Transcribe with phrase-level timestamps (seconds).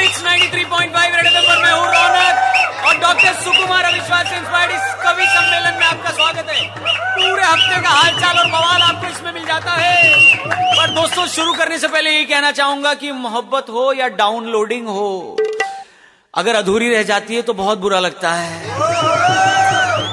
[0.00, 4.94] रिक्स 93.5 red FM पर मैं हूँ, रौनक। और डॉक्टर सुकुमार अविश्वास से इंस्पायर्ड इस
[5.02, 6.68] कवि सम्मेलन में आपका स्वागत है।
[7.16, 10.14] पूरे हफ़्ते का हालचाल और बवाल आपको इसमें मिल जाता है।
[10.46, 15.36] पर दोस्तों, शुरू करने से पहले ये कहना चाहूँगा कि मोहब्बत हो या डाउनलोडिंग हो,
[16.34, 18.78] अगर अधूरी रह जाती है तो बहुत बुरा लगता है।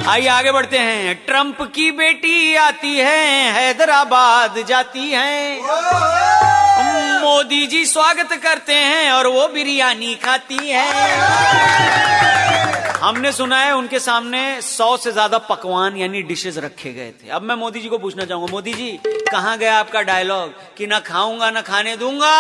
[0.08, 6.57] आइए, आगे बढ़ते हैं। ट्रंप की बेटी आती है, हैदराबाद जाती है।
[7.48, 10.88] मोदी जी स्वागत करते हैं और वो बिरयानी खाती है।
[13.00, 17.42] हमने सुना है उनके सामने सौ से ज़्यादा पकवान, यानी डिशेस रखे गए थे। अब
[17.42, 18.92] मैं मोदी जी को पूछना चाहूँगा, मोदी जी,
[19.32, 22.36] कहाँ गया आपका डायलॉग कि ना खाऊँगा, ना खाने दूँगा?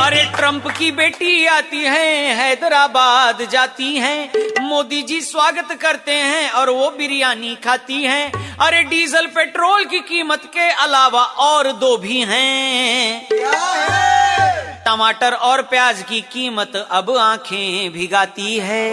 [0.00, 6.70] अरे ट्रंप की बेटी आती है, हैदराबाद जाती है। मोदी जी स्वागत करते हैं और
[6.70, 13.26] वो बिरयानी खाती हैं। अरे डीजल पेट्रोल की कीमत के अलावा और दो भी हैं।
[14.86, 18.90] टमाटर और प्याज की कीमत अब आँखें भिगाती है।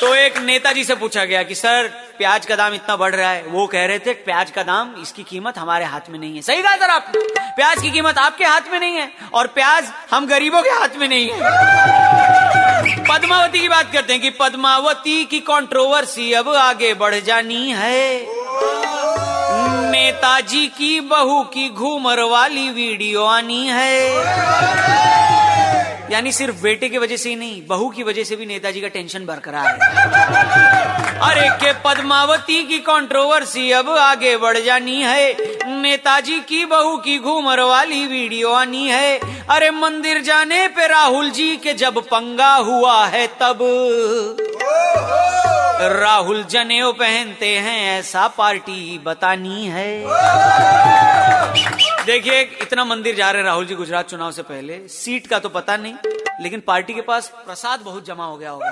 [0.00, 3.42] तो एक नेताजी से पूछा गया कि, सर, प्याज का दाम इतना बढ़ रहा है।
[3.42, 6.62] वो कह रहे थे, प्याज का दाम इसकी कीमत हमारे हाथ में नहीं है। सही
[6.62, 10.62] कहा, सर आप प्याज की कीमत आपके हाथ में नहीं है और प्याज हम गरीबों
[10.62, 11.38] के हाथ में नहीं है।
[13.04, 18.26] पद्मावती की बात करते हैं कि पद्मावती की कंट्रोवर्सी अब आगे बढ़ जानी है।
[19.90, 24.08] नेताजी की बहू की घूमर वाली वीडियो आनी है।
[26.10, 28.88] यानी सिर्फ़ बेटे की वजह से ही नहीं, बहू की वजह से भी नेताजी का
[28.88, 35.32] टेंशन बरकरार है। अरे के पद्मावती की कंट्रोवर्सी अब आगे बढ़ जानी है।
[35.80, 39.18] नेताजी की बहू की घूमर वाली वीडियो आनी है।
[39.50, 43.58] अरे मंदिर जाने पे राहुल जी के जब पंगा हुआ है तब।
[45.82, 50.04] राहुल जनेऊ पहनते हैं, ऐसा पार्टी बतानी है।
[52.08, 55.76] देखिए, इतना मंदिर जा रहे राहुल जी गुजरात चुनाव से पहले। सीट का तो पता
[55.76, 55.94] नहीं,
[56.42, 58.68] लेकिन पार्टी के पास प्रसाद बहुत जमा हो गया होगा।